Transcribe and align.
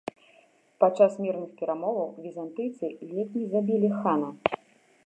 Падчас 0.83 1.17
мірных 1.25 1.51
перамоваў 1.59 2.09
візантыйцы 2.25 2.85
ледзь 3.13 3.39
не 3.43 3.47
забілі 3.55 3.95
хана. 3.99 4.29